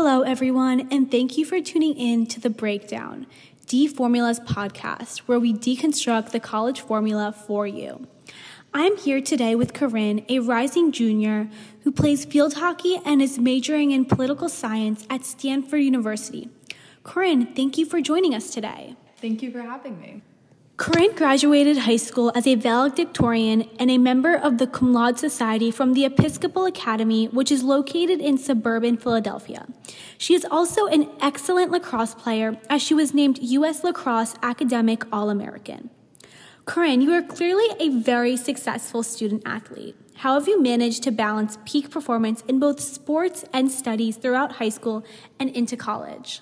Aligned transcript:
Hello, 0.00 0.22
everyone, 0.22 0.86
and 0.92 1.10
thank 1.10 1.36
you 1.36 1.44
for 1.44 1.60
tuning 1.60 1.96
in 1.96 2.24
to 2.26 2.38
The 2.38 2.50
Breakdown, 2.50 3.26
D 3.66 3.88
Formula's 3.88 4.38
podcast, 4.38 5.22
where 5.26 5.40
we 5.40 5.52
deconstruct 5.52 6.30
the 6.30 6.38
college 6.38 6.80
formula 6.82 7.32
for 7.32 7.66
you. 7.66 8.06
I'm 8.72 8.96
here 8.96 9.20
today 9.20 9.56
with 9.56 9.74
Corinne, 9.74 10.24
a 10.28 10.38
rising 10.38 10.92
junior 10.92 11.50
who 11.82 11.90
plays 11.90 12.24
field 12.24 12.54
hockey 12.54 13.00
and 13.04 13.20
is 13.20 13.40
majoring 13.40 13.90
in 13.90 14.04
political 14.04 14.48
science 14.48 15.04
at 15.10 15.24
Stanford 15.24 15.80
University. 15.80 16.48
Corinne, 17.02 17.52
thank 17.56 17.76
you 17.76 17.84
for 17.84 18.00
joining 18.00 18.36
us 18.36 18.52
today. 18.52 18.94
Thank 19.16 19.42
you 19.42 19.50
for 19.50 19.62
having 19.62 20.00
me. 20.00 20.22
Corinne 20.78 21.16
graduated 21.16 21.76
high 21.76 21.96
school 21.96 22.30
as 22.36 22.46
a 22.46 22.54
valedictorian 22.54 23.68
and 23.80 23.90
a 23.90 23.98
member 23.98 24.36
of 24.36 24.58
the 24.58 24.66
Cum 24.68 24.92
Laude 24.92 25.18
Society 25.18 25.72
from 25.72 25.92
the 25.92 26.04
Episcopal 26.04 26.66
Academy, 26.66 27.26
which 27.26 27.50
is 27.50 27.64
located 27.64 28.20
in 28.20 28.38
suburban 28.38 28.96
Philadelphia. 28.96 29.66
She 30.18 30.34
is 30.34 30.46
also 30.48 30.86
an 30.86 31.10
excellent 31.20 31.72
lacrosse 31.72 32.14
player, 32.14 32.60
as 32.70 32.80
she 32.80 32.94
was 32.94 33.12
named 33.12 33.40
U.S. 33.42 33.82
Lacrosse 33.82 34.36
Academic 34.40 35.02
All 35.12 35.30
American. 35.30 35.90
Corinne, 36.64 37.00
you 37.00 37.12
are 37.12 37.22
clearly 37.22 37.66
a 37.80 37.88
very 37.88 38.36
successful 38.36 39.02
student 39.02 39.42
athlete. 39.44 39.96
How 40.18 40.34
have 40.34 40.46
you 40.46 40.62
managed 40.62 41.02
to 41.02 41.10
balance 41.10 41.58
peak 41.64 41.90
performance 41.90 42.44
in 42.46 42.60
both 42.60 42.78
sports 42.78 43.44
and 43.52 43.68
studies 43.68 44.16
throughout 44.16 44.52
high 44.52 44.68
school 44.68 45.04
and 45.40 45.50
into 45.50 45.76
college? 45.76 46.40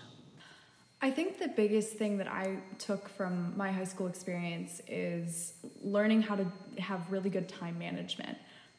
I 1.02 1.10
think 1.10 1.38
the 1.38 1.48
biggest 1.48 1.92
thing 1.94 2.16
that 2.18 2.28
I 2.28 2.56
took 2.78 3.08
from 3.08 3.52
my 3.56 3.70
high 3.70 3.84
school 3.84 4.06
experience 4.06 4.80
is 4.88 5.52
learning 5.82 6.22
how 6.22 6.36
to 6.36 6.46
have 6.78 7.10
really 7.10 7.28
good 7.28 7.48
time 7.48 7.78
management. 7.78 8.38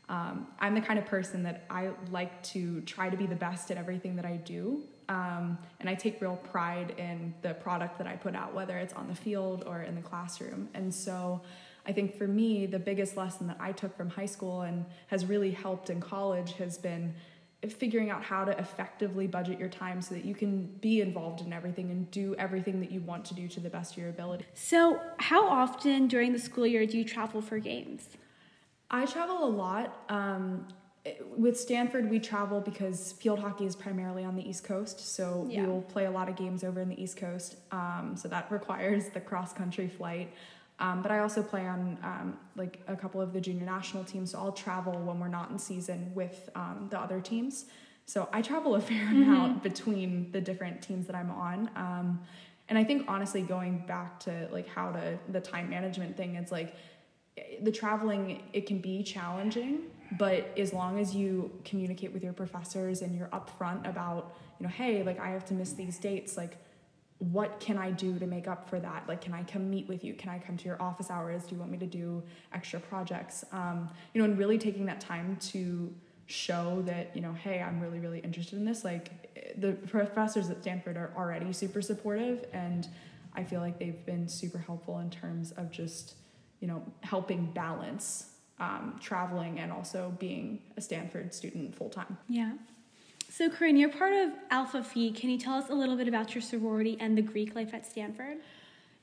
Um, 0.09 0.47
I'm 0.59 0.73
the 0.73 0.81
kind 0.81 0.97
of 0.97 1.05
person 1.05 1.43
that 1.43 1.65
I 1.69 1.89
like 2.11 2.41
to 2.43 2.81
try 2.81 3.09
to 3.09 3.17
be 3.17 3.27
the 3.27 3.35
best 3.35 3.69
at 3.71 3.77
everything 3.77 4.15
that 4.15 4.25
I 4.25 4.37
do. 4.37 4.83
Um, 5.09 5.57
and 5.79 5.89
I 5.89 5.95
take 5.95 6.19
real 6.19 6.37
pride 6.37 6.95
in 6.97 7.33
the 7.41 7.53
product 7.53 7.97
that 7.99 8.07
I 8.07 8.15
put 8.15 8.35
out, 8.35 8.53
whether 8.53 8.77
it's 8.77 8.93
on 8.93 9.07
the 9.07 9.15
field 9.15 9.63
or 9.67 9.83
in 9.83 9.95
the 9.95 10.01
classroom. 10.01 10.69
And 10.73 10.93
so 10.93 11.41
I 11.85 11.91
think 11.91 12.17
for 12.17 12.27
me, 12.27 12.65
the 12.65 12.79
biggest 12.79 13.15
lesson 13.15 13.47
that 13.47 13.57
I 13.59 13.71
took 13.71 13.95
from 13.95 14.09
high 14.09 14.25
school 14.25 14.61
and 14.61 14.85
has 15.07 15.25
really 15.25 15.51
helped 15.51 15.89
in 15.89 16.01
college 16.01 16.53
has 16.53 16.77
been 16.77 17.13
figuring 17.73 18.09
out 18.09 18.23
how 18.23 18.45
to 18.45 18.57
effectively 18.59 19.27
budget 19.27 19.59
your 19.59 19.69
time 19.69 20.01
so 20.01 20.15
that 20.15 20.25
you 20.25 20.35
can 20.35 20.65
be 20.81 21.01
involved 21.01 21.41
in 21.41 21.53
everything 21.53 21.89
and 21.91 22.09
do 22.11 22.35
everything 22.37 22.79
that 22.79 22.91
you 22.91 23.01
want 23.01 23.25
to 23.25 23.33
do 23.33 23.47
to 23.47 23.59
the 23.59 23.69
best 23.69 23.93
of 23.93 23.97
your 23.99 24.09
ability. 24.09 24.45
So, 24.53 24.99
how 25.17 25.47
often 25.47 26.07
during 26.07 26.33
the 26.33 26.39
school 26.39 26.67
year 26.67 26.85
do 26.85 26.97
you 26.97 27.05
travel 27.05 27.41
for 27.41 27.59
games? 27.59 28.09
I 28.89 29.05
travel 29.05 29.43
a 29.43 29.49
lot. 29.49 30.03
Um, 30.09 30.67
with 31.37 31.59
Stanford, 31.59 32.09
we 32.09 32.19
travel 32.19 32.59
because 32.59 33.13
field 33.13 33.39
hockey 33.39 33.65
is 33.65 33.75
primarily 33.75 34.23
on 34.23 34.35
the 34.35 34.47
East 34.47 34.63
Coast, 34.63 34.99
so 34.99 35.47
yeah. 35.49 35.61
we 35.61 35.67
will 35.67 35.81
play 35.81 36.05
a 36.05 36.11
lot 36.11 36.27
of 36.27 36.35
games 36.35 36.63
over 36.63 36.81
in 36.81 36.89
the 36.89 37.01
East 37.01 37.17
Coast. 37.17 37.55
Um, 37.71 38.15
so 38.17 38.27
that 38.27 38.51
requires 38.51 39.09
the 39.09 39.21
cross 39.21 39.53
country 39.53 39.87
flight. 39.87 40.33
Um, 40.79 41.01
but 41.01 41.11
I 41.11 41.19
also 41.19 41.41
play 41.41 41.67
on 41.67 41.97
um, 42.03 42.37
like 42.55 42.81
a 42.87 42.95
couple 42.95 43.19
of 43.19 43.33
the 43.33 43.41
junior 43.41 43.65
national 43.65 44.03
teams, 44.03 44.31
so 44.31 44.39
I'll 44.39 44.51
travel 44.51 44.93
when 44.93 45.19
we're 45.19 45.27
not 45.27 45.49
in 45.49 45.57
season 45.57 46.11
with 46.13 46.49
um, 46.55 46.87
the 46.91 46.99
other 46.99 47.19
teams. 47.19 47.65
So 48.05 48.29
I 48.31 48.41
travel 48.41 48.75
a 48.75 48.81
fair 48.81 49.05
mm-hmm. 49.05 49.23
amount 49.23 49.63
between 49.63 50.31
the 50.31 50.39
different 50.39 50.81
teams 50.81 51.07
that 51.07 51.15
I'm 51.15 51.31
on. 51.31 51.69
Um, 51.75 52.21
and 52.69 52.77
I 52.77 52.83
think 52.83 53.05
honestly, 53.07 53.41
going 53.41 53.83
back 53.87 54.19
to 54.21 54.47
like 54.51 54.67
how 54.67 54.91
to 54.91 55.17
the 55.29 55.41
time 55.41 55.69
management 55.69 56.15
thing, 56.15 56.35
it's 56.35 56.51
like 56.51 56.75
the 57.61 57.71
traveling 57.71 58.43
it 58.53 58.65
can 58.65 58.79
be 58.79 59.03
challenging, 59.03 59.83
but 60.17 60.51
as 60.57 60.73
long 60.73 60.99
as 60.99 61.15
you 61.15 61.51
communicate 61.65 62.13
with 62.13 62.23
your 62.23 62.33
professors 62.33 63.01
and 63.01 63.15
you're 63.15 63.27
upfront 63.27 63.87
about 63.87 64.35
you 64.59 64.65
know, 64.65 64.71
hey, 64.71 65.03
like 65.03 65.19
I 65.19 65.29
have 65.29 65.45
to 65.45 65.53
miss 65.53 65.73
these 65.73 65.97
dates, 65.97 66.35
like 66.37 66.57
what 67.19 67.59
can 67.59 67.77
I 67.77 67.91
do 67.91 68.19
to 68.19 68.27
make 68.27 68.47
up 68.47 68.69
for 68.69 68.79
that? 68.79 69.05
Like, 69.07 69.21
can 69.21 69.33
I 69.33 69.43
come 69.43 69.69
meet 69.69 69.87
with 69.87 70.03
you? 70.03 70.13
Can 70.13 70.29
I 70.29 70.37
come 70.37 70.55
to 70.57 70.65
your 70.65 70.81
office 70.81 71.09
hours? 71.09 71.43
Do 71.45 71.55
you 71.55 71.59
want 71.59 71.71
me 71.71 71.77
to 71.79 71.87
do 71.87 72.21
extra 72.53 72.79
projects? 72.79 73.43
Um, 73.51 73.89
you 74.13 74.21
know, 74.21 74.25
and 74.25 74.37
really 74.37 74.57
taking 74.57 74.85
that 74.85 75.01
time 75.01 75.37
to 75.51 75.93
show 76.27 76.83
that, 76.85 77.15
you 77.15 77.21
know, 77.21 77.33
hey, 77.33 77.61
I'm 77.61 77.79
really, 77.79 77.99
really 77.99 78.19
interested 78.19 78.59
in 78.59 78.65
this. 78.65 78.83
Like, 78.83 79.55
the 79.57 79.73
professors 79.73 80.49
at 80.49 80.61
Stanford 80.61 80.97
are 80.97 81.11
already 81.17 81.53
super 81.53 81.81
supportive, 81.81 82.45
and 82.53 82.87
I 83.33 83.43
feel 83.43 83.61
like 83.61 83.79
they've 83.79 84.05
been 84.05 84.27
super 84.27 84.59
helpful 84.59 84.99
in 84.99 85.09
terms 85.09 85.51
of 85.53 85.71
just, 85.71 86.15
you 86.59 86.67
know, 86.67 86.83
helping 87.01 87.45
balance 87.47 88.31
um, 88.59 88.99
traveling 89.01 89.59
and 89.59 89.71
also 89.71 90.15
being 90.19 90.59
a 90.75 90.81
Stanford 90.81 91.33
student 91.33 91.75
full 91.75 91.89
time. 91.89 92.17
Yeah. 92.27 92.53
So, 93.29 93.49
Corinne, 93.49 93.75
you're 93.77 93.91
part 93.91 94.13
of 94.13 94.31
Alpha 94.49 94.81
Phi. 94.81 95.11
Can 95.11 95.29
you 95.29 95.37
tell 95.37 95.55
us 95.55 95.69
a 95.69 95.73
little 95.73 95.97
bit 95.97 96.07
about 96.07 96.33
your 96.33 96.41
sorority 96.41 96.97
and 96.99 97.17
the 97.17 97.21
Greek 97.21 97.55
life 97.55 97.73
at 97.73 97.85
Stanford? 97.85 98.37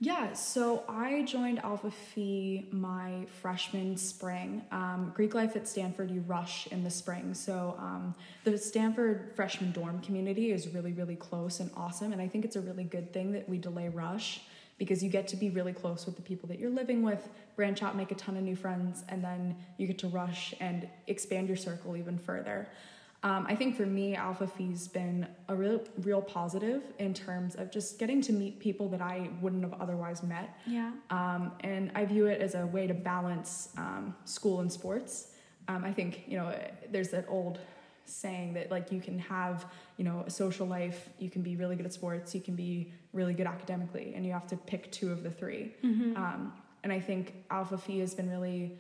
Yeah, 0.00 0.32
so 0.32 0.82
I 0.88 1.22
joined 1.22 1.60
Alpha 1.60 1.90
Phi 1.90 2.64
my 2.72 3.26
freshman 3.40 3.96
spring. 3.96 4.62
Um, 4.72 5.12
Greek 5.14 5.34
life 5.34 5.56
at 5.56 5.68
Stanford, 5.68 6.10
you 6.10 6.22
rush 6.26 6.66
in 6.68 6.82
the 6.82 6.90
spring. 6.90 7.34
So 7.34 7.76
um, 7.78 8.14
the 8.44 8.58
Stanford 8.58 9.32
freshman 9.36 9.72
dorm 9.72 10.00
community 10.00 10.50
is 10.50 10.68
really, 10.68 10.92
really 10.92 11.16
close 11.16 11.60
and 11.60 11.70
awesome. 11.76 12.12
And 12.12 12.20
I 12.20 12.26
think 12.26 12.44
it's 12.44 12.56
a 12.56 12.60
really 12.60 12.84
good 12.84 13.12
thing 13.12 13.32
that 13.32 13.48
we 13.48 13.58
delay 13.58 13.88
rush 13.88 14.40
because 14.78 15.02
you 15.02 15.10
get 15.10 15.28
to 15.28 15.36
be 15.36 15.50
really 15.50 15.72
close 15.72 16.06
with 16.06 16.16
the 16.16 16.22
people 16.22 16.48
that 16.48 16.58
you're 16.58 16.70
living 16.70 17.02
with, 17.02 17.28
branch 17.56 17.82
out, 17.82 17.94
make 17.94 18.10
a 18.10 18.16
ton 18.16 18.36
of 18.36 18.42
new 18.42 18.56
friends, 18.56 19.04
and 19.08 19.22
then 19.22 19.54
you 19.78 19.86
get 19.86 19.98
to 19.98 20.08
rush 20.08 20.54
and 20.60 20.88
expand 21.06 21.46
your 21.46 21.56
circle 21.56 21.96
even 21.96 22.18
further. 22.18 22.66
Um, 23.24 23.46
I 23.48 23.56
think 23.56 23.74
for 23.74 23.86
me, 23.86 24.14
Alpha 24.14 24.46
Phi's 24.46 24.86
been 24.86 25.26
a 25.48 25.56
real, 25.56 25.80
real 26.02 26.20
positive 26.20 26.82
in 26.98 27.14
terms 27.14 27.54
of 27.54 27.72
just 27.72 27.98
getting 27.98 28.20
to 28.20 28.34
meet 28.34 28.60
people 28.60 28.86
that 28.90 29.00
I 29.00 29.30
wouldn't 29.40 29.62
have 29.62 29.80
otherwise 29.80 30.22
met. 30.22 30.58
Yeah. 30.66 30.92
Um, 31.08 31.52
and 31.60 31.90
I 31.94 32.04
view 32.04 32.26
it 32.26 32.42
as 32.42 32.54
a 32.54 32.66
way 32.66 32.86
to 32.86 32.92
balance 32.92 33.70
um, 33.78 34.14
school 34.26 34.60
and 34.60 34.70
sports. 34.70 35.32
Um, 35.68 35.84
I 35.84 35.92
think 35.92 36.24
you 36.28 36.36
know 36.36 36.54
there's 36.90 37.08
that 37.08 37.24
old 37.26 37.58
saying 38.04 38.52
that 38.52 38.70
like 38.70 38.92
you 38.92 39.00
can 39.00 39.18
have 39.18 39.64
you 39.96 40.04
know 40.04 40.22
a 40.26 40.30
social 40.30 40.66
life, 40.66 41.08
you 41.18 41.30
can 41.30 41.40
be 41.40 41.56
really 41.56 41.76
good 41.76 41.86
at 41.86 41.94
sports, 41.94 42.34
you 42.34 42.42
can 42.42 42.54
be 42.54 42.92
really 43.14 43.32
good 43.32 43.46
academically, 43.46 44.12
and 44.14 44.26
you 44.26 44.32
have 44.32 44.46
to 44.48 44.56
pick 44.56 44.92
two 44.92 45.10
of 45.10 45.22
the 45.22 45.30
3 45.30 45.72
mm-hmm. 45.82 46.16
Um, 46.16 46.52
and 46.82 46.92
I 46.92 47.00
think 47.00 47.32
Alpha 47.50 47.78
Phi 47.78 48.00
has 48.00 48.14
been 48.14 48.28
really 48.28 48.78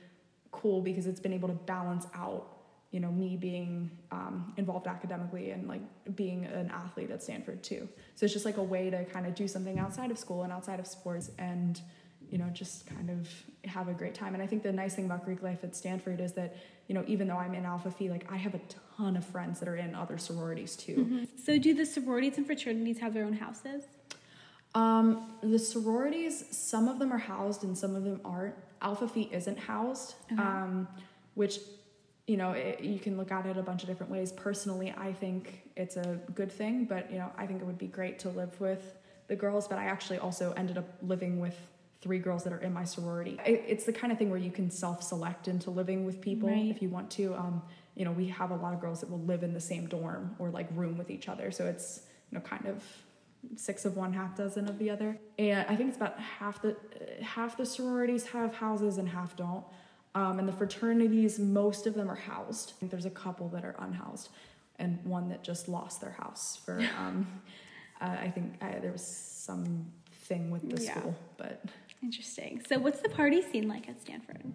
cool 0.52 0.82
because 0.82 1.06
it's 1.06 1.20
been 1.20 1.32
able 1.32 1.48
to 1.48 1.54
balance 1.54 2.06
out 2.14 2.53
you 2.94 3.00
know 3.00 3.10
me 3.10 3.36
being 3.36 3.90
um, 4.12 4.54
involved 4.56 4.86
academically 4.86 5.50
and 5.50 5.66
like 5.66 5.80
being 6.14 6.44
an 6.44 6.70
athlete 6.70 7.10
at 7.10 7.20
stanford 7.24 7.60
too. 7.64 7.88
So 8.14 8.24
it's 8.24 8.32
just 8.32 8.44
like 8.44 8.56
a 8.56 8.62
way 8.62 8.88
to 8.88 9.04
kind 9.06 9.26
of 9.26 9.34
do 9.34 9.48
something 9.48 9.80
outside 9.80 10.12
of 10.12 10.18
school 10.18 10.44
and 10.44 10.52
outside 10.52 10.78
of 10.78 10.86
sports 10.86 11.32
and 11.36 11.80
you 12.30 12.38
know 12.38 12.48
just 12.52 12.86
kind 12.86 13.10
of 13.10 13.28
have 13.64 13.88
a 13.88 13.92
great 13.92 14.14
time. 14.14 14.32
And 14.32 14.42
i 14.42 14.46
think 14.46 14.62
the 14.62 14.72
nice 14.72 14.94
thing 14.94 15.06
about 15.06 15.24
greek 15.24 15.42
life 15.42 15.64
at 15.64 15.74
stanford 15.74 16.20
is 16.20 16.34
that 16.34 16.56
you 16.86 16.94
know 16.94 17.02
even 17.08 17.26
though 17.26 17.36
i'm 17.36 17.54
in 17.54 17.64
alpha 17.64 17.90
phi 17.90 18.04
like 18.04 18.30
i 18.30 18.36
have 18.36 18.54
a 18.54 18.60
ton 18.96 19.16
of 19.16 19.24
friends 19.24 19.58
that 19.58 19.68
are 19.68 19.76
in 19.76 19.94
other 19.96 20.16
sororities 20.16 20.76
too. 20.76 20.96
Mm-hmm. 20.96 21.24
so 21.44 21.58
do 21.58 21.74
the 21.74 21.84
sororities 21.84 22.38
and 22.38 22.46
fraternities 22.46 23.00
have 23.00 23.12
their 23.12 23.24
own 23.24 23.34
houses? 23.34 23.82
Um, 24.76 25.32
the 25.42 25.58
sororities 25.58 26.44
some 26.56 26.86
of 26.86 27.00
them 27.00 27.12
are 27.12 27.18
housed 27.18 27.64
and 27.64 27.76
some 27.76 27.96
of 27.96 28.04
them 28.04 28.20
aren't. 28.24 28.54
Alpha 28.80 29.08
phi 29.08 29.28
isn't 29.32 29.58
housed 29.58 30.14
okay. 30.32 30.40
um, 30.40 30.86
which 31.34 31.58
you 32.26 32.36
know, 32.36 32.52
it, 32.52 32.80
you 32.80 32.98
can 32.98 33.16
look 33.16 33.30
at 33.30 33.46
it 33.46 33.56
a 33.56 33.62
bunch 33.62 33.82
of 33.82 33.88
different 33.88 34.10
ways. 34.10 34.32
Personally, 34.32 34.94
I 34.96 35.12
think 35.12 35.70
it's 35.76 35.96
a 35.96 36.18
good 36.34 36.50
thing, 36.50 36.86
but 36.86 37.10
you 37.10 37.18
know, 37.18 37.30
I 37.36 37.46
think 37.46 37.60
it 37.60 37.64
would 37.64 37.78
be 37.78 37.86
great 37.86 38.18
to 38.20 38.30
live 38.30 38.58
with 38.60 38.96
the 39.28 39.36
girls. 39.36 39.68
But 39.68 39.78
I 39.78 39.84
actually 39.84 40.18
also 40.18 40.52
ended 40.56 40.78
up 40.78 40.88
living 41.02 41.38
with 41.38 41.56
three 42.00 42.18
girls 42.18 42.44
that 42.44 42.52
are 42.52 42.58
in 42.58 42.72
my 42.72 42.84
sorority. 42.84 43.38
It, 43.44 43.64
it's 43.66 43.84
the 43.84 43.92
kind 43.92 44.12
of 44.12 44.18
thing 44.18 44.30
where 44.30 44.38
you 44.38 44.50
can 44.50 44.70
self-select 44.70 45.48
into 45.48 45.70
living 45.70 46.04
with 46.04 46.20
people 46.20 46.48
right. 46.48 46.66
if 46.66 46.80
you 46.80 46.88
want 46.88 47.10
to. 47.12 47.34
Um, 47.34 47.62
you 47.94 48.04
know, 48.04 48.12
we 48.12 48.28
have 48.28 48.50
a 48.50 48.56
lot 48.56 48.74
of 48.74 48.80
girls 48.80 49.00
that 49.00 49.10
will 49.10 49.20
live 49.20 49.42
in 49.42 49.52
the 49.52 49.60
same 49.60 49.86
dorm 49.86 50.34
or 50.38 50.50
like 50.50 50.68
room 50.74 50.96
with 50.96 51.10
each 51.10 51.28
other, 51.28 51.50
so 51.50 51.66
it's 51.66 52.02
you 52.30 52.38
know 52.38 52.44
kind 52.44 52.66
of 52.66 52.82
six 53.56 53.84
of 53.84 53.96
one 53.96 54.12
half 54.12 54.34
dozen 54.36 54.68
of 54.68 54.78
the 54.78 54.88
other 54.88 55.18
and 55.38 55.66
i 55.68 55.76
think 55.76 55.88
it's 55.88 55.98
about 55.98 56.18
half 56.18 56.62
the 56.62 56.74
half 57.22 57.58
the 57.58 57.66
sororities 57.66 58.24
have 58.28 58.54
houses 58.54 58.96
and 58.96 59.08
half 59.08 59.36
don't 59.36 59.64
um, 60.14 60.38
and 60.38 60.48
the 60.48 60.52
fraternities, 60.52 61.38
most 61.38 61.86
of 61.86 61.94
them 61.94 62.10
are 62.10 62.16
housed. 62.16 62.72
I 62.76 62.80
think 62.80 62.90
There's 62.90 63.04
a 63.06 63.10
couple 63.10 63.48
that 63.48 63.64
are 63.64 63.74
unhoused, 63.78 64.28
and 64.78 64.98
one 65.04 65.28
that 65.28 65.42
just 65.42 65.68
lost 65.68 66.00
their 66.00 66.12
house 66.12 66.58
for. 66.64 66.80
Um, 66.98 67.26
uh, 68.00 68.16
I 68.20 68.28
think 68.28 68.54
uh, 68.60 68.80
there 68.80 68.90
was 68.90 69.06
some 69.06 69.86
thing 70.24 70.50
with 70.50 70.68
the 70.68 70.82
yeah. 70.82 70.98
school, 70.98 71.14
but 71.36 71.64
interesting. 72.02 72.60
So, 72.68 72.78
what's 72.78 73.00
the 73.00 73.08
party 73.08 73.40
scene 73.40 73.68
like 73.68 73.88
at 73.88 74.00
Stanford? 74.00 74.52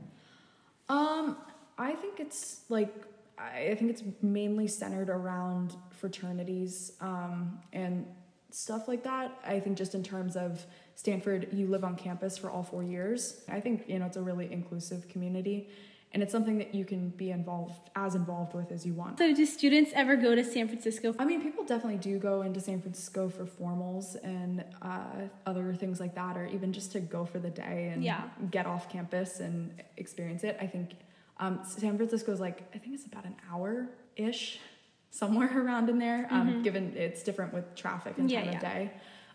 Um, 0.90 1.38
I 1.78 1.94
think 1.94 2.20
it's 2.20 2.62
like 2.68 2.94
I 3.40 3.76
think 3.76 3.92
it's 3.92 4.04
mainly 4.22 4.68
centered 4.68 5.10
around 5.10 5.76
fraternities 5.92 6.94
um, 7.00 7.60
and 7.72 8.06
stuff 8.52 8.88
like 8.88 9.04
that. 9.04 9.40
I 9.46 9.60
think 9.60 9.78
just 9.78 9.96
in 9.96 10.04
terms 10.04 10.36
of 10.36 10.66
Stanford, 11.00 11.48
you 11.54 11.66
live 11.66 11.86
on 11.86 11.96
campus 11.96 12.38
for 12.38 12.52
all 12.52 12.62
four 12.62 12.84
years. 12.84 13.40
I 13.48 13.62
think, 13.62 13.86
you 13.88 14.00
know, 14.00 14.06
it's 14.06 14.18
a 14.18 14.22
really 14.22 14.52
inclusive 14.52 15.08
community. 15.08 15.70
and 16.12 16.22
it's 16.22 16.32
something 16.34 16.58
that 16.58 16.76
you 16.76 16.84
can 16.84 17.08
be 17.10 17.32
involved 17.32 17.90
as 17.96 18.16
involved 18.16 18.54
with 18.54 18.70
as 18.70 18.86
you 18.86 18.94
want. 18.94 19.18
So, 19.18 19.34
do 19.34 19.46
students 19.46 19.92
ever 19.96 20.18
go 20.18 20.36
to 20.36 20.44
San 20.44 20.68
Francisco? 20.68 21.16
I 21.18 21.24
mean, 21.24 21.42
people 21.42 21.64
definitely 21.64 22.00
do 22.00 22.20
go 22.20 22.42
into 22.42 22.60
San 22.60 22.82
Francisco 22.82 23.30
for 23.30 23.46
formals 23.46 24.18
and 24.24 24.66
uh, 24.82 25.30
other 25.46 25.74
things 25.74 26.02
like 26.02 26.16
that, 26.16 26.36
or 26.36 26.48
even 26.48 26.74
just 26.74 26.92
to 26.94 27.00
go 27.00 27.24
for 27.24 27.40
the 27.40 27.52
day 27.52 27.92
and 27.94 28.04
yeah. 28.04 28.24
get 28.52 28.66
off 28.66 28.90
campus 28.90 29.40
and 29.40 29.72
experience 29.96 30.44
it. 30.44 30.58
I 30.60 30.68
think 30.68 30.96
um, 31.40 31.62
San 31.64 31.96
Francisco 31.96 32.34
is 32.34 32.42
like 32.42 32.64
I 32.76 32.78
think 32.78 32.96
it's 32.96 33.06
about 33.06 33.24
an 33.24 33.36
hour 33.50 33.88
ish, 34.18 34.60
somewhere 35.12 35.52
around 35.64 35.90
in 35.90 35.98
there. 36.00 36.28
Um, 36.30 36.50
mm-hmm. 36.50 36.62
Given 36.64 36.98
it's 36.98 37.24
different 37.24 37.54
with 37.54 37.74
traffic 37.76 38.18
and 38.18 38.30
time 38.30 38.46
yeah, 38.46 38.56
of 38.56 38.62
day, 38.62 38.92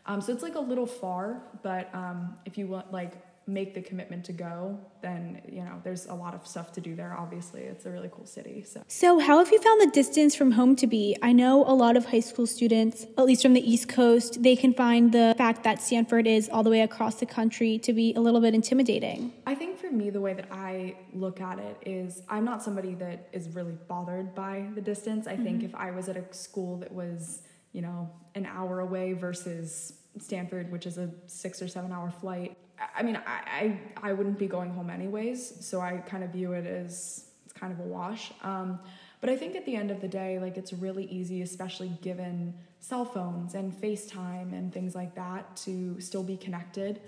um, 0.06 0.20
so 0.20 0.32
it's 0.32 0.42
like 0.42 0.54
a 0.54 0.60
little 0.60 0.86
far. 0.86 1.42
But 1.62 1.94
um, 1.94 2.36
if 2.44 2.58
you 2.58 2.66
want 2.66 2.92
like 2.92 3.14
make 3.46 3.74
the 3.74 3.82
commitment 3.82 4.24
to 4.24 4.32
go, 4.32 4.78
then 5.02 5.40
you 5.50 5.62
know 5.62 5.80
there's 5.84 6.06
a 6.06 6.14
lot 6.14 6.34
of 6.34 6.46
stuff 6.46 6.72
to 6.72 6.80
do 6.80 6.94
there. 6.94 7.14
Obviously, 7.16 7.62
it's 7.62 7.84
a 7.86 7.90
really 7.90 8.10
cool 8.12 8.26
city. 8.26 8.62
So, 8.62 8.82
so 8.88 9.18
how 9.18 9.38
have 9.38 9.50
you 9.52 9.60
found 9.60 9.80
the 9.80 9.90
distance 9.92 10.34
from 10.34 10.52
home 10.52 10.76
to 10.76 10.86
be? 10.86 11.16
I 11.22 11.32
know 11.32 11.64
a 11.64 11.74
lot 11.74 11.96
of 11.96 12.06
high 12.06 12.20
school 12.20 12.46
students, 12.46 13.06
at 13.18 13.24
least 13.24 13.42
from 13.42 13.54
the 13.54 13.70
East 13.70 13.88
Coast, 13.88 14.42
they 14.42 14.56
can 14.56 14.72
find 14.72 15.12
the 15.12 15.34
fact 15.36 15.64
that 15.64 15.82
Stanford 15.82 16.26
is 16.26 16.48
all 16.48 16.62
the 16.62 16.70
way 16.70 16.80
across 16.80 17.16
the 17.16 17.26
country 17.26 17.78
to 17.78 17.92
be 17.92 18.14
a 18.14 18.20
little 18.20 18.40
bit 18.40 18.54
intimidating. 18.54 19.32
I 19.46 19.54
think 19.54 19.78
for 19.78 19.90
me, 19.90 20.10
the 20.10 20.20
way 20.20 20.34
that 20.34 20.48
I 20.50 20.96
look 21.12 21.40
at 21.40 21.58
it 21.58 21.76
is, 21.84 22.22
I'm 22.28 22.44
not 22.44 22.62
somebody 22.62 22.94
that 22.94 23.28
is 23.32 23.48
really 23.50 23.76
bothered 23.88 24.34
by 24.34 24.66
the 24.74 24.80
distance. 24.80 25.26
I 25.26 25.34
mm-hmm. 25.34 25.44
think 25.44 25.62
if 25.64 25.74
I 25.74 25.90
was 25.90 26.08
at 26.08 26.16
a 26.16 26.24
school 26.32 26.78
that 26.78 26.92
was, 26.92 27.42
you 27.74 27.82
know, 27.82 28.08
an 28.34 28.46
hour 28.46 28.80
away 28.80 29.12
versus 29.12 29.92
Stanford, 30.18 30.72
which 30.72 30.86
is 30.86 30.96
a 30.96 31.10
six 31.26 31.60
or 31.60 31.68
seven 31.68 31.92
hour 31.92 32.10
flight, 32.10 32.56
I 32.94 33.02
mean, 33.02 33.16
I, 33.16 33.78
I, 34.02 34.10
I 34.10 34.12
wouldn't 34.12 34.38
be 34.38 34.46
going 34.46 34.70
home 34.70 34.90
anyways, 34.90 35.64
so 35.64 35.80
I 35.80 35.98
kind 35.98 36.24
of 36.24 36.30
view 36.30 36.52
it 36.52 36.66
as 36.66 37.26
it's 37.44 37.52
kind 37.52 37.72
of 37.72 37.80
a 37.80 37.82
wash. 37.82 38.32
Um, 38.42 38.78
but 39.20 39.30
I 39.30 39.36
think 39.36 39.56
at 39.56 39.64
the 39.64 39.76
end 39.76 39.90
of 39.90 40.00
the 40.00 40.08
day, 40.08 40.38
like 40.38 40.56
it's 40.56 40.72
really 40.72 41.04
easy, 41.06 41.42
especially 41.42 41.88
given 42.02 42.54
cell 42.80 43.04
phones 43.04 43.54
and 43.54 43.72
FaceTime 43.72 44.52
and 44.52 44.72
things 44.72 44.94
like 44.94 45.14
that, 45.14 45.56
to 45.58 46.00
still 46.00 46.22
be 46.22 46.36
connected. 46.36 47.00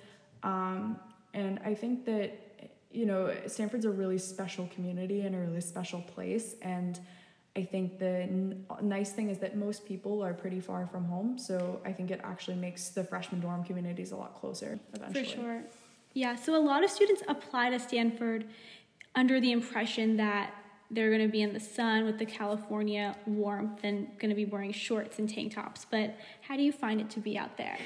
Um, 0.42 0.98
and 1.34 1.60
I 1.64 1.74
think 1.74 2.04
that 2.06 2.38
you 2.90 3.04
know 3.04 3.34
Stanford's 3.46 3.84
a 3.84 3.90
really 3.90 4.18
special 4.18 4.68
community 4.68 5.22
and 5.22 5.34
a 5.34 5.38
really 5.38 5.60
special 5.60 6.00
place, 6.00 6.54
and 6.62 6.98
I 7.56 7.64
think 7.64 7.98
the 7.98 8.20
n- 8.22 8.66
nice 8.82 9.12
thing 9.12 9.30
is 9.30 9.38
that 9.38 9.56
most 9.56 9.86
people 9.86 10.22
are 10.22 10.34
pretty 10.34 10.60
far 10.60 10.86
from 10.86 11.04
home, 11.04 11.38
so 11.38 11.80
I 11.86 11.92
think 11.92 12.10
it 12.10 12.20
actually 12.22 12.56
makes 12.56 12.90
the 12.90 13.02
freshman 13.02 13.40
dorm 13.40 13.64
communities 13.64 14.12
a 14.12 14.16
lot 14.16 14.34
closer 14.34 14.78
eventually. 14.94 15.24
For 15.24 15.30
sure. 15.30 15.62
Yeah, 16.12 16.36
so 16.36 16.54
a 16.54 16.60
lot 16.60 16.84
of 16.84 16.90
students 16.90 17.22
apply 17.28 17.70
to 17.70 17.78
Stanford 17.78 18.44
under 19.14 19.40
the 19.40 19.52
impression 19.52 20.16
that 20.18 20.52
they're 20.90 21.08
going 21.10 21.22
to 21.22 21.32
be 21.32 21.42
in 21.42 21.52
the 21.52 21.60
sun 21.60 22.04
with 22.04 22.18
the 22.18 22.26
California 22.26 23.16
warmth 23.26 23.80
and 23.82 24.06
going 24.18 24.28
to 24.28 24.36
be 24.36 24.44
wearing 24.44 24.72
shorts 24.72 25.18
and 25.18 25.28
tank 25.28 25.54
tops. 25.54 25.86
But 25.90 26.14
how 26.42 26.56
do 26.56 26.62
you 26.62 26.72
find 26.72 27.00
it 27.00 27.10
to 27.10 27.20
be 27.20 27.36
out 27.36 27.56
there? 27.56 27.76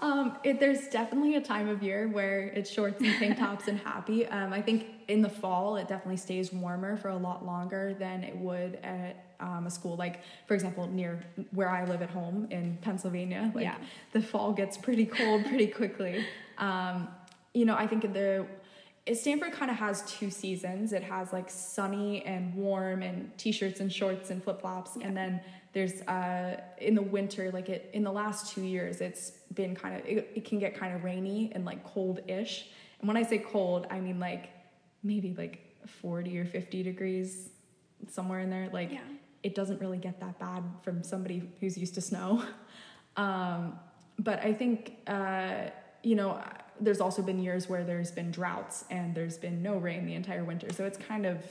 Um, 0.00 0.38
it, 0.44 0.60
there's 0.60 0.86
definitely 0.88 1.34
a 1.34 1.40
time 1.40 1.68
of 1.68 1.82
year 1.82 2.06
where 2.08 2.42
it's 2.42 2.70
shorts 2.70 3.00
and 3.00 3.12
tank 3.18 3.38
tops 3.38 3.68
and 3.68 3.78
happy. 3.80 4.26
Um, 4.38 4.52
I 4.52 4.60
think 4.60 4.86
in 5.08 5.22
the 5.22 5.28
fall 5.28 5.76
it 5.76 5.88
definitely 5.88 6.18
stays 6.18 6.52
warmer 6.52 6.96
for 6.96 7.08
a 7.08 7.16
lot 7.16 7.44
longer 7.44 7.94
than 7.98 8.22
it 8.22 8.36
would 8.36 8.78
at 8.82 9.24
um, 9.40 9.66
a 9.66 9.70
school 9.70 9.96
like, 9.96 10.20
for 10.46 10.54
example, 10.54 10.86
near 10.86 11.20
where 11.52 11.68
I 11.68 11.84
live 11.84 12.02
at 12.02 12.10
home 12.10 12.46
in 12.50 12.78
Pennsylvania. 12.82 13.50
Like 13.54 13.64
yeah. 13.64 13.76
the 14.12 14.20
fall 14.20 14.52
gets 14.52 14.76
pretty 14.76 15.06
cold 15.06 15.44
pretty 15.46 15.68
quickly. 15.68 16.24
Um, 16.58 17.08
you 17.54 17.64
know, 17.64 17.74
I 17.74 17.86
think 17.86 18.12
the 18.12 18.46
Stanford 19.14 19.52
kind 19.52 19.70
of 19.70 19.78
has 19.78 20.02
two 20.02 20.30
seasons. 20.30 20.92
It 20.92 21.02
has 21.02 21.32
like 21.32 21.48
sunny 21.50 22.24
and 22.24 22.54
warm 22.54 23.02
and 23.02 23.36
t-shirts 23.38 23.80
and 23.80 23.92
shorts 23.92 24.30
and 24.30 24.42
flip-flops 24.42 24.96
yeah. 24.96 25.06
and 25.06 25.16
then 25.16 25.40
there's 25.72 26.00
uh 26.02 26.60
in 26.78 26.94
the 26.94 27.02
winter 27.02 27.50
like 27.52 27.68
it 27.68 27.90
in 27.92 28.02
the 28.02 28.12
last 28.12 28.54
2 28.54 28.62
years 28.62 29.00
it's 29.00 29.32
been 29.54 29.74
kind 29.74 29.96
of 29.96 30.06
it, 30.06 30.30
it 30.34 30.44
can 30.44 30.58
get 30.58 30.78
kind 30.78 30.94
of 30.94 31.04
rainy 31.04 31.52
and 31.54 31.64
like 31.64 31.84
cold-ish. 31.84 32.68
And 33.00 33.08
when 33.08 33.16
I 33.16 33.22
say 33.22 33.38
cold, 33.38 33.86
I 33.90 34.00
mean 34.00 34.18
like 34.18 34.50
maybe 35.02 35.34
like 35.36 35.64
40 35.86 36.38
or 36.38 36.44
50 36.44 36.82
degrees 36.82 37.50
somewhere 38.08 38.40
in 38.40 38.50
there 38.50 38.68
like 38.72 38.92
yeah. 38.92 39.00
it 39.42 39.54
doesn't 39.54 39.80
really 39.80 39.98
get 39.98 40.20
that 40.20 40.38
bad 40.38 40.62
from 40.82 41.02
somebody 41.02 41.42
who's 41.60 41.76
used 41.76 41.94
to 41.94 42.00
snow. 42.00 42.42
Um, 43.16 43.76
but 44.20 44.44
I 44.44 44.52
think 44.52 44.96
uh, 45.08 45.70
you 46.04 46.14
know 46.14 46.40
there's 46.80 47.00
also 47.00 47.22
been 47.22 47.42
years 47.42 47.68
where 47.68 47.84
there's 47.84 48.10
been 48.10 48.30
droughts 48.30 48.84
and 48.90 49.14
there's 49.14 49.36
been 49.36 49.62
no 49.62 49.76
rain 49.76 50.06
the 50.06 50.14
entire 50.14 50.44
winter. 50.44 50.72
So 50.72 50.84
it's 50.84 50.98
kind 50.98 51.26
of 51.26 51.44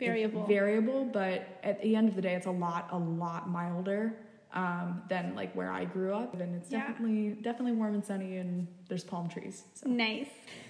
variable. 0.00 0.46
Variable, 0.46 1.04
but 1.04 1.60
at 1.62 1.80
the 1.82 1.94
end 1.94 2.08
of 2.08 2.16
the 2.16 2.22
day, 2.22 2.34
it's 2.34 2.46
a 2.46 2.50
lot, 2.50 2.88
a 2.90 2.98
lot 2.98 3.48
milder 3.48 4.14
um, 4.52 5.02
than 5.08 5.34
like 5.34 5.54
where 5.54 5.70
I 5.70 5.84
grew 5.84 6.12
up, 6.12 6.34
and 6.40 6.56
it's 6.56 6.70
yeah. 6.70 6.88
definitely, 6.88 7.30
definitely 7.42 7.72
warm 7.72 7.94
and 7.94 8.04
sunny, 8.04 8.38
and 8.38 8.66
there's 8.88 9.04
palm 9.04 9.28
trees. 9.28 9.64
So. 9.74 9.88
Nice. 9.88 10.26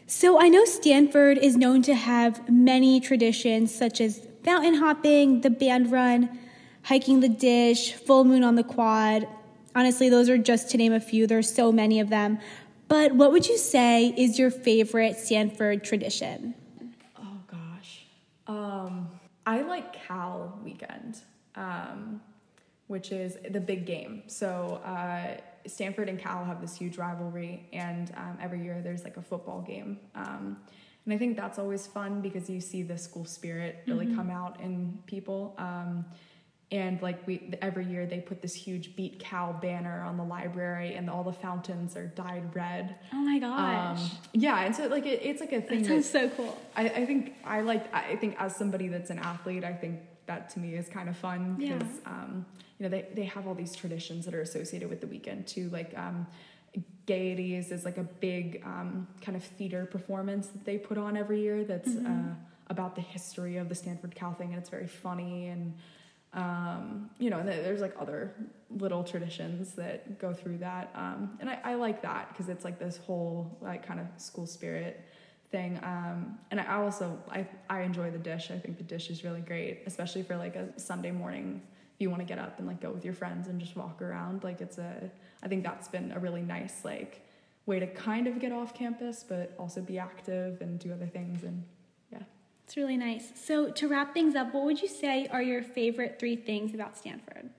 So 0.06 0.40
I 0.40 0.48
know 0.48 0.64
Stanford 0.64 1.38
is 1.38 1.56
known 1.56 1.82
to 1.82 1.94
have 1.94 2.48
many 2.50 3.00
traditions, 3.00 3.74
such 3.74 4.00
as 4.00 4.26
fountain 4.44 4.74
hopping, 4.74 5.40
the 5.40 5.50
band 5.50 5.90
run, 5.90 6.38
hiking 6.82 7.20
the 7.20 7.28
dish, 7.28 7.94
full 7.94 8.24
moon 8.24 8.42
on 8.44 8.56
the 8.56 8.64
quad. 8.64 9.28
Honestly, 9.74 10.08
those 10.08 10.28
are 10.28 10.38
just 10.38 10.70
to 10.70 10.76
name 10.76 10.92
a 10.92 11.00
few. 11.00 11.26
There's 11.26 11.52
so 11.52 11.70
many 11.70 12.00
of 12.00 12.10
them. 12.10 12.38
But 12.88 13.14
what 13.14 13.30
would 13.30 13.46
you 13.46 13.56
say 13.56 14.12
is 14.16 14.36
your 14.36 14.50
favorite 14.50 15.16
Stanford 15.16 15.84
tradition? 15.84 16.54
Um, 19.46 19.54
I 19.54 19.62
like 19.62 19.92
Cal 19.92 20.58
weekend, 20.64 21.18
um, 21.54 22.20
which 22.86 23.12
is 23.12 23.38
the 23.50 23.60
big 23.60 23.86
game. 23.86 24.22
So 24.26 24.80
uh, 24.84 25.40
Stanford 25.66 26.08
and 26.08 26.18
Cal 26.18 26.44
have 26.44 26.60
this 26.60 26.76
huge 26.76 26.98
rivalry, 26.98 27.68
and 27.72 28.12
um, 28.16 28.38
every 28.40 28.62
year 28.62 28.80
there's 28.82 29.04
like 29.04 29.16
a 29.16 29.22
football 29.22 29.60
game. 29.60 29.98
Um, 30.14 30.56
and 31.04 31.14
I 31.14 31.18
think 31.18 31.36
that's 31.36 31.58
always 31.58 31.86
fun 31.86 32.20
because 32.20 32.48
you 32.50 32.60
see 32.60 32.82
the 32.82 32.98
school 32.98 33.24
spirit 33.24 33.82
really 33.86 34.06
mm-hmm. 34.06 34.16
come 34.16 34.30
out 34.30 34.60
in 34.60 34.98
people. 35.06 35.54
And 36.72 37.02
like 37.02 37.26
we 37.26 37.52
every 37.60 37.84
year 37.84 38.06
they 38.06 38.20
put 38.20 38.42
this 38.42 38.54
huge 38.54 38.94
beat 38.94 39.18
Cal 39.18 39.52
banner 39.52 40.02
on 40.02 40.16
the 40.16 40.22
library 40.22 40.94
and 40.94 41.10
all 41.10 41.24
the 41.24 41.32
fountains 41.32 41.96
are 41.96 42.06
dyed 42.06 42.54
red 42.54 42.94
oh 43.12 43.16
my 43.16 43.40
gosh 43.40 44.00
um, 44.00 44.10
yeah 44.32 44.60
and 44.60 44.76
so 44.76 44.86
like 44.86 45.04
it, 45.04 45.20
it's 45.20 45.40
like 45.40 45.52
a 45.52 45.60
thing 45.60 45.82
that 45.82 45.88
sounds 45.88 46.08
so 46.08 46.28
cool 46.28 46.56
I, 46.76 46.84
I 46.84 47.06
think 47.06 47.34
i 47.44 47.60
like 47.60 47.92
i 47.92 48.14
think 48.14 48.36
as 48.38 48.54
somebody 48.54 48.86
that's 48.86 49.10
an 49.10 49.18
athlete 49.18 49.64
i 49.64 49.72
think 49.72 50.00
that 50.26 50.48
to 50.50 50.60
me 50.60 50.74
is 50.74 50.88
kind 50.88 51.08
of 51.08 51.16
fun 51.16 51.56
because 51.58 51.82
yeah. 51.82 52.12
um, 52.12 52.46
you 52.78 52.84
know 52.84 52.88
they, 52.88 53.06
they 53.14 53.24
have 53.24 53.48
all 53.48 53.54
these 53.54 53.74
traditions 53.74 54.24
that 54.24 54.34
are 54.34 54.40
associated 54.40 54.88
with 54.88 55.00
the 55.00 55.08
weekend 55.08 55.46
too 55.46 55.68
like 55.70 55.92
um, 55.96 56.26
Gaieties 57.06 57.72
is 57.72 57.84
like 57.84 57.98
a 57.98 58.04
big 58.04 58.62
um, 58.64 59.08
kind 59.20 59.36
of 59.36 59.42
theater 59.42 59.86
performance 59.86 60.46
that 60.48 60.64
they 60.64 60.78
put 60.78 60.98
on 60.98 61.16
every 61.16 61.40
year 61.40 61.64
that's 61.64 61.90
mm-hmm. 61.90 62.30
uh, 62.30 62.34
about 62.68 62.94
the 62.94 63.00
history 63.00 63.56
of 63.56 63.68
the 63.68 63.74
stanford 63.74 64.14
cal 64.14 64.32
thing 64.34 64.50
and 64.50 64.58
it's 64.60 64.70
very 64.70 64.86
funny 64.86 65.48
and 65.48 65.74
um, 66.32 67.10
you 67.18 67.28
know, 67.28 67.42
there's 67.42 67.80
like 67.80 67.94
other 67.98 68.34
little 68.70 69.02
traditions 69.02 69.72
that 69.72 70.18
go 70.20 70.32
through 70.32 70.58
that. 70.58 70.90
Um, 70.94 71.36
and 71.40 71.50
I, 71.50 71.58
I, 71.64 71.74
like 71.74 72.02
that 72.02 72.28
because 72.28 72.48
it's 72.48 72.64
like 72.64 72.78
this 72.78 72.98
whole 72.98 73.58
like 73.60 73.84
kind 73.84 73.98
of 73.98 74.06
school 74.16 74.46
spirit 74.46 75.04
thing. 75.50 75.80
Um, 75.82 76.38
and 76.52 76.60
I 76.60 76.76
also, 76.76 77.18
I, 77.28 77.48
I 77.68 77.80
enjoy 77.80 78.12
the 78.12 78.18
dish. 78.18 78.52
I 78.52 78.58
think 78.58 78.78
the 78.78 78.84
dish 78.84 79.10
is 79.10 79.24
really 79.24 79.40
great, 79.40 79.82
especially 79.86 80.22
for 80.22 80.36
like 80.36 80.54
a 80.54 80.78
Sunday 80.78 81.10
morning. 81.10 81.62
If 81.94 82.00
you 82.00 82.10
want 82.10 82.22
to 82.22 82.26
get 82.26 82.38
up 82.38 82.58
and 82.60 82.68
like 82.68 82.80
go 82.80 82.90
with 82.90 83.04
your 83.04 83.14
friends 83.14 83.48
and 83.48 83.60
just 83.60 83.76
walk 83.76 84.00
around, 84.00 84.44
like 84.44 84.60
it's 84.60 84.78
a, 84.78 85.10
I 85.42 85.48
think 85.48 85.64
that's 85.64 85.88
been 85.88 86.12
a 86.12 86.20
really 86.20 86.42
nice 86.42 86.84
like 86.84 87.26
way 87.66 87.80
to 87.80 87.88
kind 87.88 88.28
of 88.28 88.38
get 88.38 88.52
off 88.52 88.72
campus, 88.72 89.24
but 89.28 89.52
also 89.58 89.80
be 89.80 89.98
active 89.98 90.60
and 90.60 90.78
do 90.78 90.92
other 90.92 91.08
things. 91.08 91.42
And 91.42 91.64
it's 92.70 92.76
really 92.76 92.96
nice. 92.96 93.32
So, 93.34 93.72
to 93.72 93.88
wrap 93.88 94.14
things 94.14 94.36
up, 94.36 94.54
what 94.54 94.62
would 94.62 94.80
you 94.80 94.86
say 94.86 95.26
are 95.32 95.42
your 95.42 95.60
favorite 95.60 96.20
three 96.20 96.36
things 96.36 96.72
about 96.72 96.96
Stanford? 96.96 97.50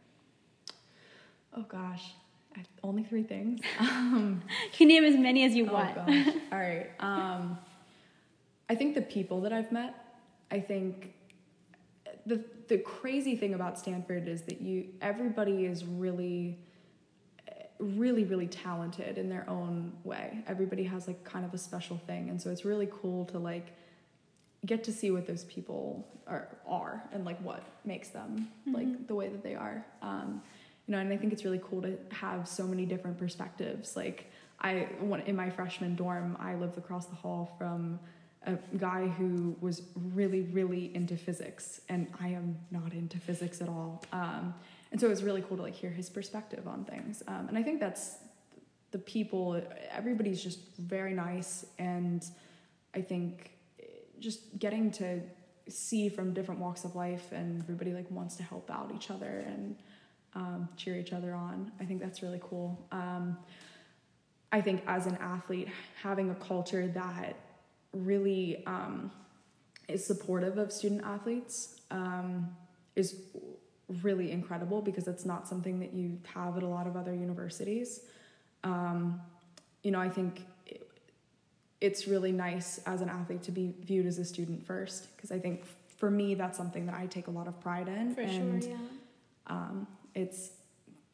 Oh 1.53 1.63
gosh, 1.63 2.13
only 2.81 3.03
three 3.03 3.23
things. 3.23 3.59
Um, 3.81 4.41
you 4.47 4.69
can 4.71 4.87
name 4.87 5.03
as 5.03 5.17
many 5.17 5.43
as 5.43 5.53
you 5.53 5.67
oh 5.69 5.73
want. 5.73 5.95
Gosh. 5.95 6.27
All 6.53 6.59
right. 6.59 6.87
Um, 7.01 7.57
I 8.69 8.75
think 8.75 8.95
the 8.95 9.01
people 9.01 9.41
that 9.41 9.51
I've 9.51 9.73
met. 9.73 10.15
I 10.49 10.61
think 10.61 11.13
the 12.25 12.45
the 12.69 12.77
crazy 12.77 13.35
thing 13.35 13.53
about 13.53 13.77
Stanford 13.77 14.29
is 14.29 14.43
that 14.43 14.61
you 14.61 14.93
everybody 15.01 15.65
is 15.65 15.83
really 15.83 16.57
really 17.79 18.23
really 18.23 18.47
talented 18.47 19.17
in 19.17 19.27
their 19.27 19.49
own 19.49 19.91
way 20.03 20.43
everybody 20.45 20.83
has 20.83 21.07
like 21.07 21.23
kind 21.23 21.43
of 21.43 21.51
a 21.51 21.57
special 21.57 21.97
thing 22.05 22.29
and 22.29 22.39
so 22.39 22.51
it's 22.51 22.63
really 22.63 22.87
cool 23.01 23.25
to 23.25 23.39
like 23.39 23.73
get 24.65 24.83
to 24.83 24.91
see 24.91 25.11
what 25.11 25.25
those 25.25 25.43
people 25.45 26.07
are 26.27 26.47
are 26.67 27.03
and 27.13 27.25
like 27.25 27.39
what 27.41 27.63
makes 27.85 28.09
them 28.09 28.47
mm-hmm. 28.61 28.75
like 28.75 29.07
the 29.07 29.15
way 29.15 29.27
that 29.27 29.43
they 29.43 29.55
are 29.55 29.85
um, 30.01 30.41
you 30.87 30.91
know 30.91 30.99
and 30.99 31.11
i 31.11 31.17
think 31.17 31.33
it's 31.33 31.43
really 31.43 31.61
cool 31.63 31.81
to 31.81 31.97
have 32.11 32.47
so 32.47 32.65
many 32.65 32.85
different 32.85 33.17
perspectives 33.17 33.95
like 33.95 34.31
i 34.59 34.87
in 35.25 35.35
my 35.35 35.49
freshman 35.49 35.95
dorm 35.95 36.37
i 36.39 36.53
lived 36.55 36.77
across 36.77 37.05
the 37.07 37.15
hall 37.15 37.55
from 37.57 37.99
a 38.45 38.57
guy 38.77 39.07
who 39.07 39.55
was 39.61 39.83
really, 39.95 40.41
really 40.41 40.93
into 40.95 41.15
physics, 41.15 41.81
and 41.89 42.07
I 42.19 42.29
am 42.29 42.57
not 42.71 42.93
into 42.93 43.19
physics 43.19 43.61
at 43.61 43.69
all. 43.69 44.03
Um, 44.11 44.55
and 44.91 44.99
so 44.99 45.07
it 45.07 45.09
was 45.09 45.23
really 45.23 45.43
cool 45.43 45.57
to 45.57 45.63
like 45.63 45.75
hear 45.75 45.91
his 45.91 46.09
perspective 46.09 46.67
on 46.67 46.83
things. 46.83 47.21
Um, 47.27 47.47
and 47.49 47.57
I 47.57 47.63
think 47.63 47.79
that's 47.79 48.15
the 48.91 48.97
people. 48.97 49.61
Everybody's 49.91 50.41
just 50.41 50.59
very 50.77 51.13
nice, 51.13 51.65
and 51.77 52.25
I 52.95 53.01
think 53.01 53.51
just 54.21 54.57
getting 54.57 54.91
to 54.91 55.19
see 55.67 56.07
from 56.07 56.33
different 56.33 56.61
walks 56.61 56.85
of 56.85 56.95
life, 56.95 57.31
and 57.31 57.61
everybody 57.61 57.93
like 57.93 58.09
wants 58.09 58.35
to 58.37 58.43
help 58.43 58.71
out 58.71 58.91
each 58.95 59.11
other 59.11 59.43
and 59.45 59.75
um, 60.33 60.69
cheer 60.77 60.97
each 60.97 61.11
other 61.11 61.33
on. 61.33 61.71
I 61.79 61.85
think 61.85 61.99
that's 62.01 62.23
really 62.23 62.39
cool. 62.41 62.87
Um, 62.91 63.37
I 64.51 64.61
think 64.61 64.83
as 64.87 65.07
an 65.07 65.17
athlete, 65.21 65.69
having 66.01 66.29
a 66.29 66.35
culture 66.35 66.87
that 66.87 67.35
really 67.93 68.65
um, 68.65 69.11
is 69.87 70.05
supportive 70.05 70.57
of 70.57 70.71
student 70.71 71.03
athletes 71.03 71.81
um, 71.91 72.55
is 72.95 73.21
really 74.01 74.31
incredible 74.31 74.81
because 74.81 75.07
it's 75.07 75.25
not 75.25 75.47
something 75.47 75.79
that 75.79 75.93
you 75.93 76.17
have 76.33 76.57
at 76.57 76.63
a 76.63 76.67
lot 76.67 76.87
of 76.87 76.95
other 76.95 77.13
universities. 77.13 78.01
Um, 78.63 79.21
you 79.83 79.91
know, 79.91 79.99
I 79.99 80.09
think 80.09 80.45
it's 81.81 82.07
really 82.07 82.31
nice 82.31 82.79
as 82.85 83.01
an 83.01 83.09
athlete 83.09 83.43
to 83.43 83.51
be 83.51 83.73
viewed 83.81 84.05
as 84.05 84.19
a 84.19 84.25
student 84.25 84.65
first 84.65 85.15
because 85.15 85.31
I 85.31 85.39
think 85.39 85.65
for 85.97 86.09
me 86.09 86.35
that's 86.35 86.57
something 86.57 86.85
that 86.85 86.95
I 86.95 87.07
take 87.07 87.27
a 87.27 87.31
lot 87.31 87.47
of 87.47 87.59
pride 87.59 87.87
in. 87.87 88.15
For 88.15 88.21
and, 88.21 88.63
sure, 88.63 88.71
yeah. 88.71 88.77
Um, 89.47 89.87
it's 90.13 90.51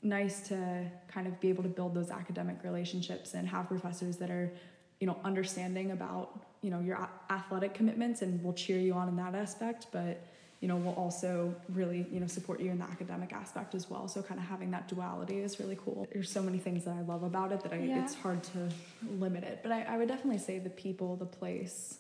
nice 0.04 0.48
to 0.50 0.86
kind 1.08 1.26
of 1.28 1.40
be 1.40 1.50
able 1.50 1.64
to 1.64 1.70
build 1.70 1.96
those 1.96 2.12
academic 2.12 2.58
relationships 2.64 3.34
and 3.34 3.48
have 3.48 3.68
professors 3.68 4.18
that 4.18 4.30
are, 4.30 4.52
you 5.00 5.08
know, 5.08 5.18
understanding 5.24 5.92
about 5.92 6.48
you 6.62 6.72
know 6.72 6.80
your 6.80 7.10
athletic 7.30 7.74
commitments 7.74 8.22
and 8.22 8.44
will 8.44 8.54
cheer 8.54 8.80
you 8.80 8.94
on 8.94 9.08
in 9.08 9.16
that 9.16 9.36
aspect 9.36 9.88
but 9.92 10.24
you 10.60 10.68
know 10.68 10.76
will 10.76 10.94
also 10.94 11.54
really 11.70 12.06
you 12.12 12.20
know 12.20 12.28
support 12.28 12.60
you 12.60 12.72
in 12.72 12.80
the 12.80 12.86
academic 12.86 13.32
aspect 13.34 13.76
as 13.76 13.90
well 13.90 14.08
so 14.08 14.22
kind 14.22 14.40
of 14.40 14.46
having 14.46 14.72
that 14.72 14.88
duality 14.88 15.38
is 15.40 15.60
really 15.60 15.78
cool 15.84 16.08
there's 16.12 16.32
so 16.32 16.42
many 16.42 16.58
things 16.58 16.84
that 16.86 16.96
i 16.96 17.02
love 17.02 17.24
about 17.24 17.52
it 17.52 17.62
that 17.62 17.74
I, 17.74 17.78
yeah. 17.78 18.04
it's 18.04 18.16
hard 18.16 18.44
to 18.44 18.70
limit 19.20 19.44
it 19.44 19.60
but 19.62 19.72
I, 19.72 19.84
I 19.84 19.98
would 19.98 20.08
definitely 20.08 20.40
say 20.40 20.60
the 20.60 20.70
people 20.70 21.16
the 21.16 21.26
place 21.26 22.00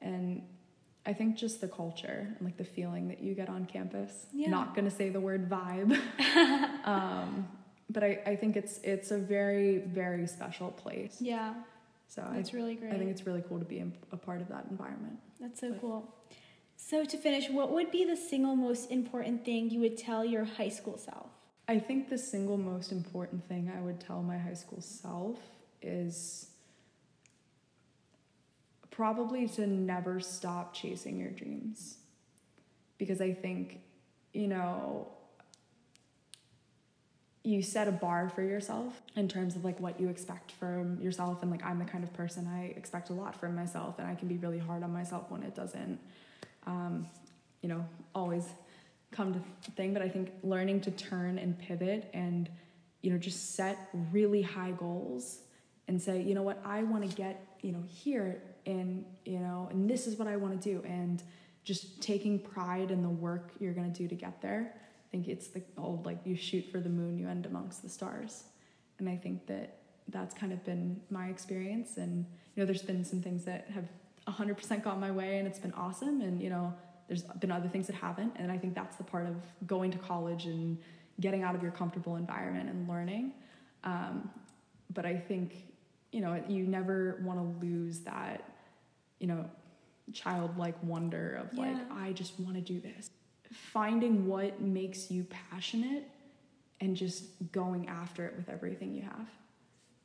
and 0.00 0.42
I 1.06 1.12
think 1.14 1.36
just 1.36 1.60
the 1.60 1.68
culture 1.68 2.28
and 2.38 2.46
like 2.46 2.56
the 2.56 2.64
feeling 2.64 3.08
that 3.08 3.20
you 3.22 3.34
get 3.34 3.48
on 3.48 3.64
campus. 3.64 4.26
Yeah. 4.32 4.50
Not 4.50 4.74
gonna 4.74 4.90
say 4.90 5.08
the 5.08 5.20
word 5.20 5.48
vibe. 5.48 5.98
um, 6.86 7.48
but 7.88 8.04
I, 8.04 8.20
I 8.26 8.36
think 8.36 8.56
it's 8.56 8.78
it's 8.84 9.10
a 9.10 9.18
very, 9.18 9.78
very 9.78 10.26
special 10.26 10.70
place. 10.70 11.16
Yeah. 11.20 11.54
So 12.08 12.26
it's 12.34 12.52
really 12.52 12.74
great. 12.74 12.92
I 12.92 12.98
think 12.98 13.10
it's 13.10 13.24
really 13.24 13.42
cool 13.48 13.60
to 13.60 13.64
be 13.64 13.84
a 14.12 14.16
part 14.16 14.40
of 14.40 14.48
that 14.48 14.66
environment. 14.70 15.18
That's 15.40 15.60
so 15.60 15.70
but, 15.70 15.80
cool. 15.80 16.14
So 16.82 17.04
to 17.04 17.16
finish, 17.18 17.48
what 17.48 17.70
would 17.70 17.92
be 17.92 18.04
the 18.04 18.16
single 18.16 18.56
most 18.56 18.90
important 18.90 19.44
thing 19.44 19.70
you 19.70 19.80
would 19.80 19.96
tell 19.96 20.24
your 20.24 20.44
high 20.44 20.70
school 20.70 20.98
self? 20.98 21.28
I 21.68 21.78
think 21.78 22.08
the 22.08 22.18
single 22.18 22.56
most 22.56 22.90
important 22.90 23.46
thing 23.46 23.70
I 23.72 23.80
would 23.80 24.00
tell 24.00 24.22
my 24.22 24.38
high 24.38 24.54
school 24.54 24.80
self 24.80 25.38
is 25.82 26.48
probably 28.90 29.46
to 29.48 29.66
never 29.68 30.18
stop 30.20 30.74
chasing 30.74 31.20
your 31.20 31.30
dreams. 31.30 31.98
Because 32.98 33.20
I 33.20 33.34
think, 33.34 33.80
you 34.32 34.48
know, 34.48 35.06
you 37.44 37.62
set 37.62 37.88
a 37.88 37.92
bar 37.92 38.28
for 38.30 38.42
yourself 38.42 39.00
in 39.14 39.28
terms 39.28 39.54
of 39.54 39.64
like 39.64 39.78
what 39.78 40.00
you 40.00 40.08
expect 40.08 40.52
from 40.52 41.00
yourself 41.00 41.40
and 41.40 41.50
like 41.50 41.64
i'm 41.64 41.78
the 41.78 41.86
kind 41.86 42.04
of 42.04 42.12
person 42.12 42.46
i 42.46 42.64
expect 42.76 43.08
a 43.08 43.14
lot 43.14 43.34
from 43.34 43.56
myself 43.56 43.98
and 43.98 44.06
i 44.06 44.14
can 44.14 44.28
be 44.28 44.36
really 44.36 44.58
hard 44.58 44.82
on 44.82 44.92
myself 44.92 45.30
when 45.30 45.42
it 45.42 45.54
doesn't 45.54 45.98
um, 46.66 47.06
you 47.62 47.68
know 47.68 47.84
always 48.14 48.44
come 49.10 49.34
to 49.34 49.70
thing 49.72 49.92
but 49.92 50.02
i 50.02 50.08
think 50.08 50.30
learning 50.42 50.80
to 50.80 50.90
turn 50.92 51.38
and 51.38 51.58
pivot 51.58 52.08
and 52.14 52.48
you 53.02 53.10
know 53.10 53.18
just 53.18 53.54
set 53.54 53.88
really 54.12 54.42
high 54.42 54.70
goals 54.72 55.40
and 55.88 56.00
say 56.00 56.22
you 56.22 56.34
know 56.34 56.42
what 56.42 56.60
i 56.64 56.82
want 56.82 57.08
to 57.08 57.16
get 57.16 57.44
you 57.62 57.72
know 57.72 57.82
here 57.88 58.42
and 58.66 59.04
you 59.24 59.38
know 59.38 59.68
and 59.70 59.90
this 59.90 60.06
is 60.06 60.16
what 60.16 60.28
i 60.28 60.36
want 60.36 60.60
to 60.60 60.72
do 60.72 60.82
and 60.86 61.22
just 61.64 62.00
taking 62.00 62.38
pride 62.38 62.90
in 62.90 63.02
the 63.02 63.08
work 63.08 63.50
you're 63.58 63.74
going 63.74 63.92
to 63.92 64.02
do 64.02 64.08
to 64.08 64.14
get 64.14 64.40
there 64.40 64.72
I 65.10 65.10
think 65.10 65.26
it's 65.26 65.48
the 65.48 65.62
old 65.76 66.06
like 66.06 66.18
you 66.24 66.36
shoot 66.36 66.64
for 66.70 66.78
the 66.78 66.88
moon, 66.88 67.18
you 67.18 67.28
end 67.28 67.44
amongst 67.44 67.82
the 67.82 67.88
stars. 67.88 68.44
And 69.00 69.08
I 69.08 69.16
think 69.16 69.48
that 69.48 69.78
that's 70.06 70.34
kind 70.34 70.52
of 70.52 70.64
been 70.64 71.00
my 71.10 71.26
experience. 71.26 71.96
And 71.96 72.24
you 72.54 72.62
know, 72.62 72.64
there's 72.64 72.82
been 72.82 73.04
some 73.04 73.20
things 73.20 73.44
that 73.44 73.68
have 73.74 73.88
100% 74.28 74.82
gone 74.82 75.00
my 75.00 75.10
way, 75.10 75.38
and 75.38 75.46
it's 75.46 75.58
been 75.58 75.72
awesome. 75.72 76.20
And 76.20 76.40
you 76.40 76.50
know, 76.50 76.74
there's 77.08 77.22
been 77.22 77.50
other 77.50 77.68
things 77.68 77.86
that 77.86 77.96
haven't. 77.96 78.34
And 78.36 78.52
I 78.52 78.58
think 78.58 78.74
that's 78.74 78.96
the 78.96 79.04
part 79.04 79.26
of 79.26 79.34
going 79.66 79.90
to 79.90 79.98
college 79.98 80.46
and 80.46 80.78
getting 81.20 81.42
out 81.42 81.54
of 81.54 81.62
your 81.62 81.72
comfortable 81.72 82.16
environment 82.16 82.68
and 82.70 82.88
learning. 82.88 83.32
Um, 83.84 84.30
but 84.92 85.06
I 85.06 85.16
think 85.16 85.66
you 86.12 86.20
know 86.20 86.42
you 86.48 86.64
never 86.64 87.20
want 87.24 87.38
to 87.38 87.66
lose 87.66 88.00
that 88.00 88.42
you 89.20 89.26
know 89.26 89.48
childlike 90.12 90.76
wonder 90.82 91.40
of 91.42 91.56
like. 91.56 91.76
I 91.92 92.12
just 92.12 92.38
want 92.40 92.54
to 92.56 92.60
do 92.60 92.80
this 92.80 93.10
finding 93.52 94.26
what 94.26 94.60
makes 94.60 95.10
you 95.10 95.24
passionate 95.24 96.08
and 96.80 96.96
just 96.96 97.24
going 97.52 97.88
after 97.88 98.26
it 98.26 98.34
with 98.36 98.48
everything 98.48 98.94
you 98.94 99.02
have. 99.02 99.28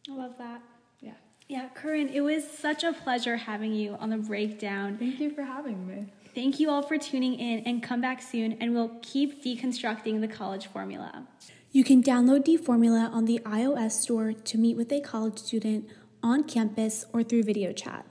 I 0.10 0.15
love 0.15 0.38
that. 0.38 0.62
Yeah. 1.00 1.13
Yeah, 1.47 1.69
Corinne, 1.75 2.09
it 2.09 2.21
was 2.21 2.49
such 2.49 2.83
a 2.83 2.91
pleasure 2.91 3.37
having 3.37 3.73
you 3.73 3.95
on 3.99 4.09
the 4.09 4.17
breakdown. 4.17 4.97
Thank 4.97 5.19
you 5.19 5.29
for 5.29 5.43
having 5.43 5.85
me. 5.85 6.07
Thank 6.33 6.59
you 6.59 6.71
all 6.71 6.81
for 6.81 6.97
tuning 6.97 7.35
in 7.35 7.59
and 7.59 7.83
come 7.83 8.01
back 8.01 8.21
soon 8.21 8.53
and 8.59 8.73
we'll 8.73 8.97
keep 9.01 9.43
deconstructing 9.43 10.21
the 10.21 10.27
college 10.27 10.67
formula. 10.67 11.27
You 11.71 11.83
can 11.83 12.01
download 12.01 12.45
D-Formula 12.45 13.11
on 13.13 13.25
the 13.25 13.39
iOS 13.45 13.91
store 13.91 14.33
to 14.33 14.57
meet 14.57 14.75
with 14.75 14.91
a 14.91 15.01
college 15.01 15.37
student 15.37 15.87
on 16.23 16.43
campus 16.43 17.05
or 17.13 17.21
through 17.21 17.43
video 17.43 17.71
chat. 17.71 18.05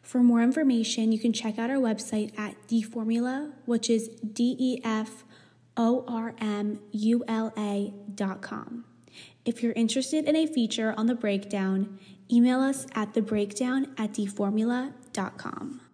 For 0.00 0.22
more 0.22 0.42
information, 0.42 1.12
you 1.12 1.18
can 1.18 1.34
check 1.34 1.58
out 1.58 1.68
our 1.68 1.76
website 1.76 2.36
at 2.38 2.54
DeFormula, 2.68 3.52
which 3.66 3.90
is 3.90 4.08
D 4.08 4.56
E 4.58 4.80
F 4.82 5.24
O 5.76 6.04
R 6.08 6.34
M 6.40 6.80
U 6.92 7.24
L 7.28 7.52
A 7.58 7.92
dot 8.14 8.40
com. 8.40 8.84
If 9.44 9.62
you're 9.62 9.72
interested 9.72 10.24
in 10.24 10.34
a 10.34 10.46
feature 10.46 10.94
on 10.96 11.06
the 11.06 11.14
breakdown, 11.14 11.98
email 12.32 12.60
us 12.60 12.86
at 12.94 13.14
thebreakdown 13.14 13.88
at 13.98 14.12
dformula.com. 14.12 15.87